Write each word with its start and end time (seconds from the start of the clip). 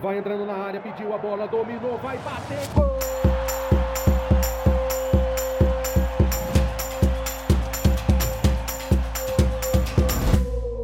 Vai 0.00 0.16
entrando 0.16 0.46
na 0.46 0.54
área, 0.54 0.80
pediu 0.80 1.12
a 1.12 1.18
bola, 1.18 1.46
dominou, 1.46 1.98
vai 1.98 2.16
bater, 2.18 2.56
gol! 2.74 2.90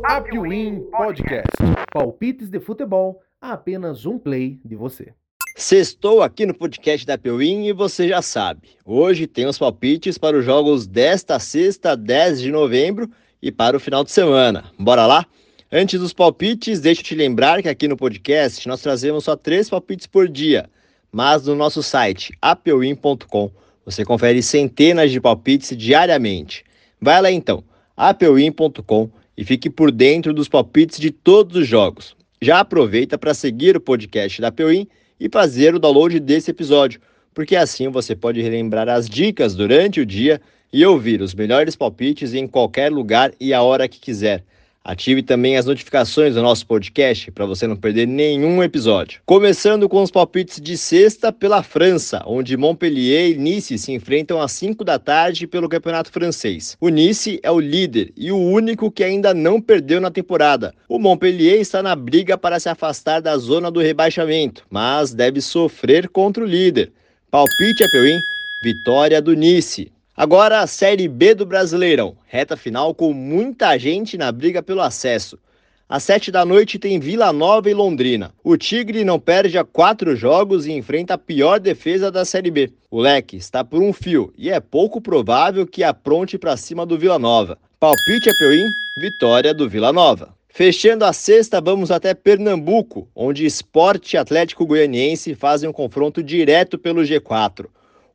Apwin 0.04 0.80
Podcast. 0.90 1.46
Palpites 1.90 2.50
de 2.50 2.60
futebol 2.60 3.22
a 3.40 3.52
apenas 3.52 4.04
um 4.04 4.18
play 4.18 4.60
de 4.62 4.76
você. 4.76 5.14
Sextou 5.56 6.22
aqui 6.22 6.44
no 6.44 6.52
podcast 6.52 7.06
da 7.06 7.16
Peuim 7.16 7.64
e 7.64 7.72
você 7.72 8.06
já 8.06 8.20
sabe. 8.20 8.76
Hoje 8.84 9.26
tem 9.26 9.46
os 9.46 9.58
palpites 9.58 10.18
para 10.18 10.36
os 10.36 10.44
jogos 10.44 10.86
desta 10.86 11.38
sexta, 11.38 11.96
10 11.96 12.42
de 12.42 12.52
novembro 12.52 13.10
e 13.40 13.50
para 13.50 13.78
o 13.78 13.80
final 13.80 14.04
de 14.04 14.10
semana. 14.10 14.70
Bora 14.78 15.06
lá? 15.06 15.24
Antes 15.70 15.98
dos 15.98 16.12
palpites, 16.12 16.78
deixa 16.78 17.00
eu 17.00 17.04
te 17.04 17.14
lembrar 17.16 17.60
que 17.60 17.68
aqui 17.68 17.88
no 17.88 17.96
podcast 17.96 18.68
nós 18.68 18.80
trazemos 18.80 19.24
só 19.24 19.34
três 19.34 19.68
palpites 19.68 20.06
por 20.06 20.28
dia, 20.28 20.70
mas 21.10 21.44
no 21.44 21.56
nosso 21.56 21.82
site 21.82 22.32
apeuim.com 22.40 23.50
você 23.84 24.04
confere 24.04 24.44
centenas 24.44 25.10
de 25.10 25.20
palpites 25.20 25.76
diariamente. 25.76 26.64
Vai 27.00 27.20
lá 27.20 27.32
então, 27.32 27.64
apeuim.com 27.96 29.10
e 29.36 29.44
fique 29.44 29.68
por 29.68 29.90
dentro 29.90 30.32
dos 30.32 30.48
palpites 30.48 31.00
de 31.00 31.10
todos 31.10 31.56
os 31.56 31.66
jogos. 31.66 32.16
Já 32.40 32.60
aproveita 32.60 33.18
para 33.18 33.34
seguir 33.34 33.76
o 33.76 33.80
podcast 33.80 34.40
da 34.40 34.52
Peuim 34.52 34.86
e 35.18 35.28
fazer 35.28 35.74
o 35.74 35.80
download 35.80 36.20
desse 36.20 36.52
episódio, 36.52 37.00
porque 37.34 37.56
assim 37.56 37.88
você 37.88 38.14
pode 38.14 38.40
relembrar 38.40 38.88
as 38.88 39.08
dicas 39.08 39.56
durante 39.56 40.00
o 40.00 40.06
dia 40.06 40.40
e 40.72 40.86
ouvir 40.86 41.20
os 41.20 41.34
melhores 41.34 41.74
palpites 41.74 42.34
em 42.34 42.46
qualquer 42.46 42.92
lugar 42.92 43.32
e 43.40 43.52
a 43.52 43.62
hora 43.62 43.88
que 43.88 43.98
quiser. 43.98 44.44
Ative 44.88 45.20
também 45.20 45.56
as 45.56 45.66
notificações 45.66 46.36
do 46.36 46.42
nosso 46.42 46.64
podcast 46.64 47.32
para 47.32 47.44
você 47.44 47.66
não 47.66 47.74
perder 47.74 48.06
nenhum 48.06 48.62
episódio. 48.62 49.20
Começando 49.26 49.88
com 49.88 50.00
os 50.00 50.12
palpites 50.12 50.60
de 50.60 50.78
sexta 50.78 51.32
pela 51.32 51.60
França, 51.60 52.22
onde 52.24 52.56
Montpellier 52.56 53.32
e 53.32 53.36
Nice 53.36 53.76
se 53.78 53.90
enfrentam 53.90 54.40
às 54.40 54.52
5 54.52 54.84
da 54.84 54.96
tarde 54.96 55.48
pelo 55.48 55.68
Campeonato 55.68 56.12
Francês. 56.12 56.76
O 56.80 56.88
Nice 56.88 57.40
é 57.42 57.50
o 57.50 57.58
líder 57.58 58.12
e 58.16 58.30
o 58.30 58.38
único 58.38 58.88
que 58.88 59.02
ainda 59.02 59.34
não 59.34 59.60
perdeu 59.60 60.00
na 60.00 60.08
temporada. 60.08 60.72
O 60.88 61.00
Montpellier 61.00 61.60
está 61.60 61.82
na 61.82 61.96
briga 61.96 62.38
para 62.38 62.60
se 62.60 62.68
afastar 62.68 63.20
da 63.20 63.36
zona 63.36 63.72
do 63.72 63.80
rebaixamento, 63.80 64.64
mas 64.70 65.12
deve 65.12 65.40
sofrer 65.40 66.08
contra 66.08 66.44
o 66.44 66.46
líder. 66.46 66.92
Palpite 67.28 67.82
é 67.82 67.88
Peuim, 67.90 68.20
vitória 68.62 69.20
do 69.20 69.34
Nice. 69.34 69.90
Agora 70.18 70.60
a 70.60 70.66
Série 70.66 71.08
B 71.08 71.34
do 71.34 71.44
Brasileirão, 71.44 72.16
reta 72.24 72.56
final 72.56 72.94
com 72.94 73.12
muita 73.12 73.76
gente 73.76 74.16
na 74.16 74.32
briga 74.32 74.62
pelo 74.62 74.80
acesso. 74.80 75.38
Às 75.86 76.04
sete 76.04 76.32
da 76.32 76.42
noite 76.42 76.78
tem 76.78 76.98
Vila 76.98 77.34
Nova 77.34 77.68
e 77.68 77.74
Londrina. 77.74 78.32
O 78.42 78.56
Tigre 78.56 79.04
não 79.04 79.20
perde 79.20 79.58
a 79.58 79.64
quatro 79.64 80.16
jogos 80.16 80.66
e 80.66 80.72
enfrenta 80.72 81.12
a 81.12 81.18
pior 81.18 81.60
defesa 81.60 82.10
da 82.10 82.24
Série 82.24 82.50
B. 82.50 82.72
O 82.90 82.98
Leque 82.98 83.36
está 83.36 83.62
por 83.62 83.82
um 83.82 83.92
fio 83.92 84.32
e 84.38 84.48
é 84.48 84.58
pouco 84.58 85.02
provável 85.02 85.66
que 85.66 85.84
apronte 85.84 86.38
para 86.38 86.56
cima 86.56 86.86
do 86.86 86.98
Vila 86.98 87.18
Nova. 87.18 87.58
Palpite 87.78 88.30
é 88.30 88.32
Peuim, 88.38 88.64
vitória 88.98 89.52
do 89.52 89.68
Vila 89.68 89.92
Nova. 89.92 90.34
Fechando 90.48 91.04
a 91.04 91.12
sexta, 91.12 91.60
vamos 91.60 91.90
até 91.90 92.14
Pernambuco, 92.14 93.06
onde 93.14 93.44
Esporte 93.44 94.16
Atlético 94.16 94.64
Goianiense 94.64 95.34
fazem 95.34 95.68
um 95.68 95.74
confronto 95.74 96.22
direto 96.22 96.78
pelo 96.78 97.02
G4. 97.02 97.66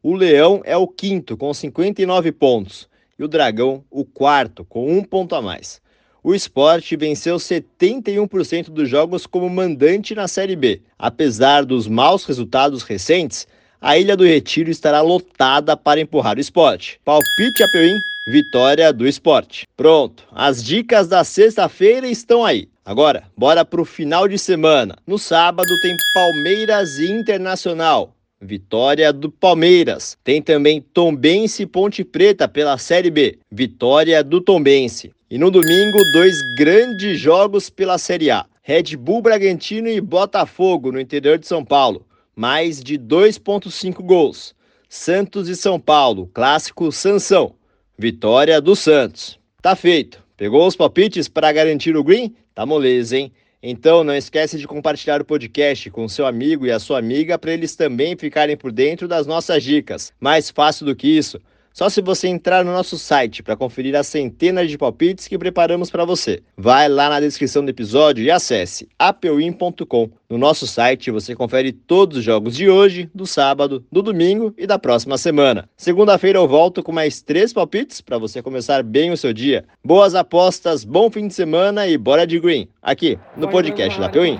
O 0.03 0.15
Leão 0.15 0.61
é 0.65 0.75
o 0.75 0.87
quinto, 0.87 1.37
com 1.37 1.53
59 1.53 2.31
pontos, 2.31 2.89
e 3.19 3.23
o 3.23 3.27
Dragão, 3.27 3.83
o 3.91 4.03
quarto, 4.03 4.65
com 4.65 4.91
um 4.91 5.03
ponto 5.03 5.35
a 5.35 5.41
mais. 5.43 5.79
O 6.23 6.33
esporte 6.33 6.95
venceu 6.95 7.35
71% 7.35 8.71
dos 8.71 8.89
jogos 8.89 9.27
como 9.27 9.47
mandante 9.47 10.15
na 10.15 10.27
Série 10.27 10.55
B. 10.55 10.81
Apesar 10.97 11.63
dos 11.63 11.87
maus 11.87 12.25
resultados 12.25 12.81
recentes, 12.81 13.47
a 13.79 13.95
Ilha 13.95 14.17
do 14.17 14.25
Retiro 14.25 14.71
estará 14.71 15.01
lotada 15.01 15.77
para 15.77 16.01
empurrar 16.01 16.37
o 16.37 16.41
esporte. 16.41 16.99
Palpite 17.05 17.63
Apeuim, 17.63 17.93
vitória 18.27 18.91
do 18.91 19.07
esporte. 19.07 19.67
Pronto, 19.77 20.23
as 20.31 20.63
dicas 20.63 21.07
da 21.07 21.23
sexta-feira 21.23 22.07
estão 22.07 22.43
aí. 22.43 22.67
Agora, 22.83 23.25
bora 23.37 23.63
para 23.63 23.81
o 23.81 23.85
final 23.85 24.27
de 24.27 24.39
semana. 24.39 24.95
No 25.05 25.19
sábado 25.19 25.69
tem 25.79 25.95
Palmeiras 26.15 26.97
e 26.97 27.11
Internacional. 27.11 28.15
Vitória 28.41 29.13
do 29.13 29.29
Palmeiras. 29.29 30.17
Tem 30.23 30.41
também 30.41 30.81
Tombense 30.81 31.63
e 31.63 31.67
Ponte 31.67 32.03
Preta 32.03 32.47
pela 32.47 32.75
Série 32.79 33.11
B. 33.11 33.37
Vitória 33.51 34.23
do 34.23 34.41
Tombense. 34.41 35.11
E 35.29 35.37
no 35.37 35.51
domingo, 35.51 35.97
dois 36.11 36.35
grandes 36.57 37.19
jogos 37.19 37.69
pela 37.69 37.99
Série 37.99 38.31
A. 38.31 38.45
Red 38.63 38.97
Bull 38.97 39.21
Bragantino 39.21 39.87
e 39.87 40.01
Botafogo 40.01 40.91
no 40.91 40.99
interior 40.99 41.37
de 41.37 41.47
São 41.47 41.63
Paulo. 41.63 42.05
Mais 42.35 42.81
de 42.81 42.97
2.5 42.97 44.03
gols. 44.03 44.55
Santos 44.89 45.47
e 45.47 45.55
São 45.55 45.79
Paulo, 45.79 46.29
clássico 46.33 46.91
Sansão. 46.91 47.53
Vitória 47.97 48.59
do 48.59 48.75
Santos. 48.75 49.39
Tá 49.61 49.75
feito. 49.75 50.21
Pegou 50.35 50.65
os 50.65 50.75
palpites 50.75 51.27
para 51.27 51.51
garantir 51.51 51.95
o 51.95 52.03
green? 52.03 52.35
Tá 52.55 52.65
moleza, 52.65 53.15
hein? 53.17 53.31
Então 53.63 54.03
não 54.03 54.15
esquece 54.15 54.57
de 54.57 54.67
compartilhar 54.67 55.21
o 55.21 55.25
podcast 55.25 55.89
com 55.91 56.07
seu 56.07 56.25
amigo 56.25 56.65
e 56.65 56.71
a 56.71 56.79
sua 56.79 56.97
amiga 56.97 57.37
para 57.37 57.53
eles 57.53 57.75
também 57.75 58.17
ficarem 58.17 58.57
por 58.57 58.71
dentro 58.71 59.07
das 59.07 59.27
nossas 59.27 59.63
dicas. 59.63 60.11
Mais 60.19 60.49
fácil 60.49 60.85
do 60.85 60.95
que 60.95 61.07
isso, 61.07 61.39
só 61.73 61.89
se 61.89 62.01
você 62.01 62.27
entrar 62.27 62.63
no 62.63 62.71
nosso 62.71 62.97
site 62.97 63.41
para 63.41 63.55
conferir 63.55 63.95
as 63.95 64.07
centenas 64.07 64.69
de 64.69 64.77
palpites 64.77 65.27
que 65.27 65.37
preparamos 65.37 65.89
para 65.89 66.05
você. 66.05 66.41
Vai 66.57 66.89
lá 66.89 67.09
na 67.09 67.19
descrição 67.19 67.63
do 67.63 67.69
episódio 67.69 68.23
e 68.23 68.31
acesse 68.31 68.87
apeuim.com. 68.99 70.09
No 70.29 70.37
nosso 70.37 70.65
site 70.67 71.11
você 71.11 71.35
confere 71.35 71.71
todos 71.71 72.17
os 72.17 72.23
jogos 72.23 72.55
de 72.55 72.69
hoje, 72.69 73.09
do 73.13 73.25
sábado, 73.25 73.85
do 73.91 74.01
domingo 74.01 74.53
e 74.57 74.65
da 74.65 74.79
próxima 74.79 75.17
semana. 75.17 75.69
Segunda-feira 75.75 76.39
eu 76.39 76.47
volto 76.47 76.81
com 76.83 76.91
mais 76.91 77.21
três 77.21 77.51
palpites 77.53 78.01
para 78.01 78.17
você 78.17 78.41
começar 78.41 78.83
bem 78.83 79.11
o 79.11 79.17
seu 79.17 79.33
dia. 79.33 79.65
Boas 79.83 80.15
apostas, 80.15 80.83
bom 80.83 81.09
fim 81.09 81.27
de 81.27 81.33
semana 81.33 81.87
e 81.87 81.97
bora 81.97 82.25
de 82.25 82.39
green, 82.39 82.67
aqui 82.81 83.17
no 83.35 83.49
podcast 83.49 83.99
da 83.99 84.07
Apeuim. 84.07 84.39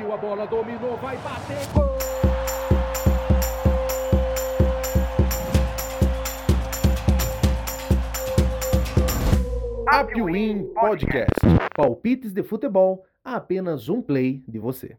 Apwin 9.92 10.74
Podcast. 10.74 11.36
Palpites 11.76 12.32
de 12.32 12.42
futebol 12.42 13.04
a 13.22 13.36
apenas 13.36 13.90
um 13.90 14.02
play 14.02 14.42
de 14.48 14.58
você. 14.58 14.98